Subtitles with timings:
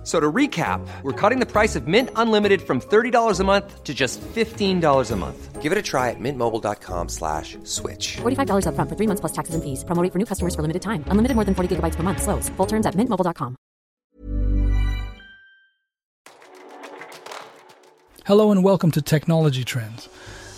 [0.00, 3.84] F- So to recap, we're cutting the price of Mint Unlimited from $30 a month
[3.84, 5.60] to just $15 a month.
[5.60, 8.16] Give it a try at mintmobile.com slash switch.
[8.22, 9.84] $45 upfront for three months plus taxes and fees.
[9.84, 11.04] Promo rate for new customers for limited time.
[11.08, 12.22] Unlimited more than 40 gigabytes per month.
[12.22, 12.48] Slows.
[12.56, 13.56] Full terms at mintmobile.com.
[18.26, 20.08] Hello and welcome to Technology Trends,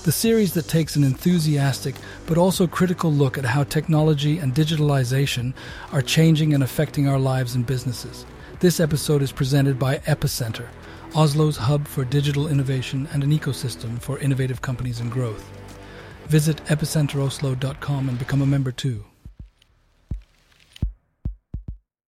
[0.04, 1.94] the series that takes an enthusiastic
[2.26, 5.52] but also critical look at how technology and digitalization
[5.92, 8.26] are changing and affecting our lives and businesses.
[8.62, 10.68] This episode is presented by Epicenter,
[11.16, 15.50] Oslo's hub for digital innovation and an ecosystem for innovative companies and growth.
[16.26, 19.04] Visit epicenteroslo.com and become a member too.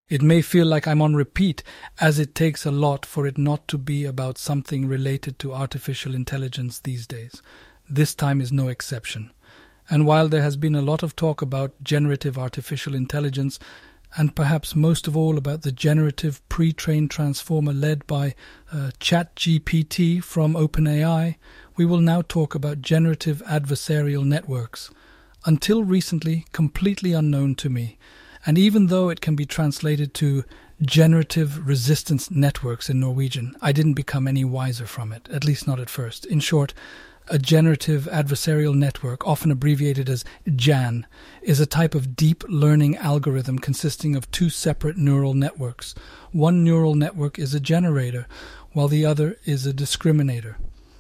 [0.09, 1.65] It may feel like I'm on repeat,
[2.01, 6.15] as it takes a lot for it not to be about something related to artificial
[6.15, 7.43] intelligence these days.
[7.91, 9.33] This time is no exception.
[9.91, 13.59] And while there has been a lot of talk about generative artificial intelligence,
[14.16, 18.34] and perhaps most of all about the generative pre trained transformer led by
[18.73, 21.37] uh, ChatGPT from OpenAI,
[21.76, 24.90] we will now talk about generative adversarial networks.
[25.46, 27.98] Until recently, completely unknown to me.
[28.46, 30.45] And even though it can be translated to
[30.82, 35.80] generative resistance networks in Norwegian, I didn't become any wiser from it, at least not
[35.80, 36.24] at first.
[36.26, 36.74] In short,
[37.29, 40.25] a generative adversarial network, often abbreviated as
[40.57, 41.07] GAN,
[41.43, 45.95] is a type of deep learning algorithm consisting of two separate neural networks.
[46.33, 48.27] One neural network is a generator,
[48.73, 50.57] while the other is a discriminator.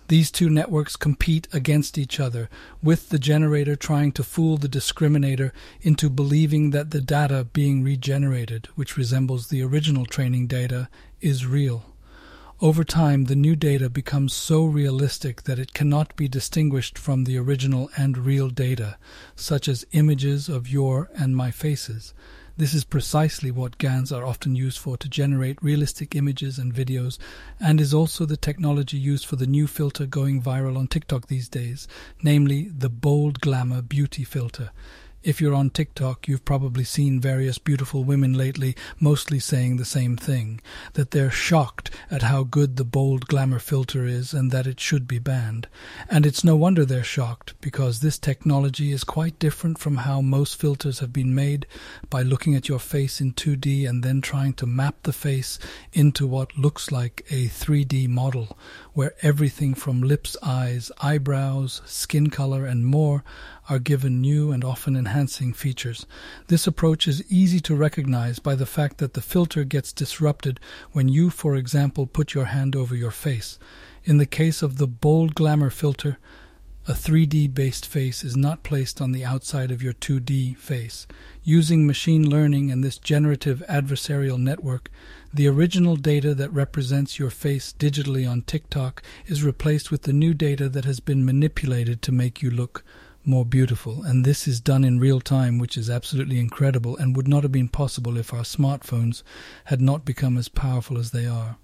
[0.08, 2.50] These two networks compete against each other,
[2.82, 8.68] with the generator trying to fool the discriminator into believing that the data being regenerated,
[8.74, 10.88] which resembles the original training data,
[11.20, 11.93] is real.
[12.64, 17.36] Over time, the new data becomes so realistic that it cannot be distinguished from the
[17.36, 18.96] original and real data,
[19.36, 22.14] such as images of your and my faces.
[22.56, 27.18] This is precisely what GANs are often used for to generate realistic images and videos,
[27.60, 31.50] and is also the technology used for the new filter going viral on TikTok these
[31.50, 31.86] days,
[32.22, 34.70] namely the Bold Glamour Beauty filter.
[35.24, 40.18] If you're on TikTok, you've probably seen various beautiful women lately mostly saying the same
[40.18, 40.60] thing
[40.92, 45.08] that they're shocked at how good the bold glamour filter is and that it should
[45.08, 45.66] be banned.
[46.10, 50.60] And it's no wonder they're shocked because this technology is quite different from how most
[50.60, 51.66] filters have been made
[52.10, 55.58] by looking at your face in 2D and then trying to map the face
[55.94, 58.58] into what looks like a 3D model
[58.92, 63.24] where everything from lips, eyes, eyebrows, skin color, and more
[63.68, 66.06] are given new and often enhancing features.
[66.48, 70.60] This approach is easy to recognize by the fact that the filter gets disrupted
[70.92, 73.58] when you, for example, put your hand over your face.
[74.04, 76.18] In the case of the bold glamour filter,
[76.86, 81.06] a 3D based face is not placed on the outside of your 2D face.
[81.42, 84.90] Using machine learning and this generative adversarial network,
[85.32, 90.34] the original data that represents your face digitally on TikTok is replaced with the new
[90.34, 92.84] data that has been manipulated to make you look
[93.26, 94.02] more beautiful.
[94.02, 97.52] And this is done in real time, which is absolutely incredible and would not have
[97.52, 99.22] been possible if our smartphones
[99.66, 101.56] had not become as powerful as they are.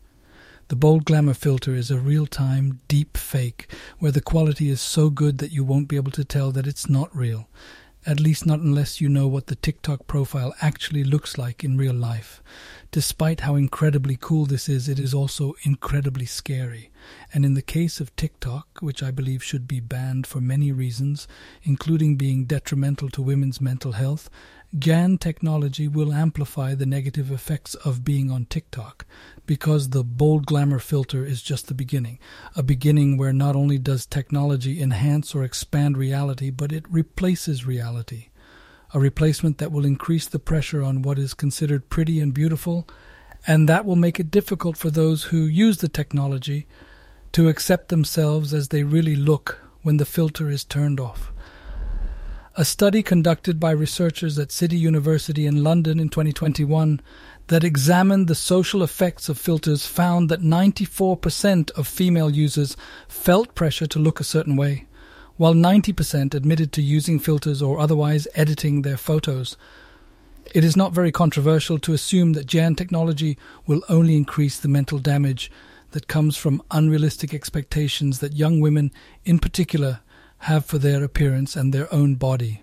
[0.68, 3.66] The Bold Glamour filter is a real time deep fake
[3.98, 6.88] where the quality is so good that you won't be able to tell that it's
[6.88, 7.48] not real.
[8.06, 11.94] At least not unless you know what the TikTok profile actually looks like in real
[11.94, 12.42] life.
[12.90, 16.90] Despite how incredibly cool this is, it is also incredibly scary.
[17.34, 21.28] And in the case of TikTok, which I believe should be banned for many reasons,
[21.62, 24.30] including being detrimental to women's mental health,
[24.78, 29.04] GAN technology will amplify the negative effects of being on TikTok
[29.44, 32.20] because the bold glamour filter is just the beginning.
[32.54, 38.28] A beginning where not only does technology enhance or expand reality, but it replaces reality.
[38.94, 42.86] A replacement that will increase the pressure on what is considered pretty and beautiful,
[43.48, 46.68] and that will make it difficult for those who use the technology
[47.32, 51.32] to accept themselves as they really look when the filter is turned off.
[52.60, 57.00] A study conducted by researchers at City University in London in 2021
[57.46, 62.76] that examined the social effects of filters found that 94% of female users
[63.08, 64.86] felt pressure to look a certain way,
[65.38, 69.56] while 90% admitted to using filters or otherwise editing their photos.
[70.54, 74.98] It is not very controversial to assume that GAN technology will only increase the mental
[74.98, 75.50] damage
[75.92, 78.92] that comes from unrealistic expectations that young women,
[79.24, 80.00] in particular,
[80.40, 82.62] have for their appearance and their own body.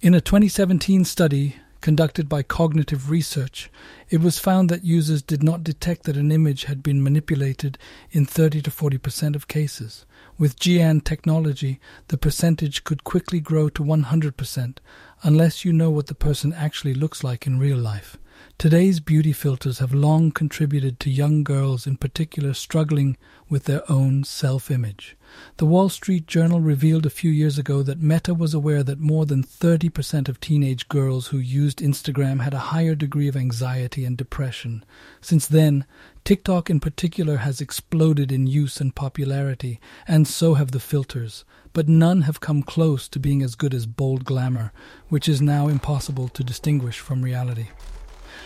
[0.00, 3.70] In a 2017 study conducted by Cognitive Research,
[4.10, 7.78] it was found that users did not detect that an image had been manipulated
[8.10, 10.04] in 30 to 40% of cases.
[10.38, 14.78] With GAN technology, the percentage could quickly grow to 100%
[15.22, 18.16] unless you know what the person actually looks like in real life.
[18.58, 23.18] Today's beauty filters have long contributed to young girls in particular struggling
[23.50, 25.16] with their own self image.
[25.58, 29.26] The Wall Street Journal revealed a few years ago that Meta was aware that more
[29.26, 34.16] than 30% of teenage girls who used Instagram had a higher degree of anxiety and
[34.16, 34.84] depression.
[35.20, 35.84] Since then,
[36.26, 39.78] TikTok in particular has exploded in use and popularity,
[40.08, 43.86] and so have the filters, but none have come close to being as good as
[43.86, 44.72] bold glamour,
[45.08, 47.68] which is now impossible to distinguish from reality.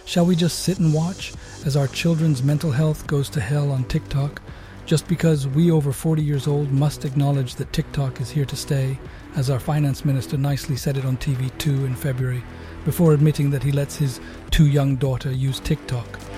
[0.04, 1.32] Shall we just sit and watch
[1.64, 4.42] as our children's mental health goes to hell on TikTok
[4.84, 8.98] just because we over 40 years old must acknowledge that TikTok is here to stay,
[9.36, 12.42] as our finance minister nicely said it on TV2 in February,
[12.84, 16.29] before admitting that he lets his too young daughter use TikTok?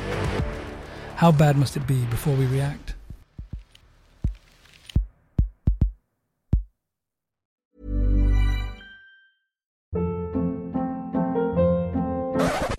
[1.22, 2.94] How bad must it be before we react?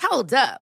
[0.01, 0.62] Hold up.